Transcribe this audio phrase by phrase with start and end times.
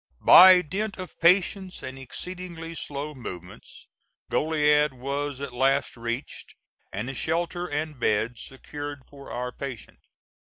[0.19, 3.85] By dint of patience and exceedingly slow movements,
[4.31, 6.55] Goliad was at last reached,
[6.91, 9.99] and a shelter and bed secured for our patient.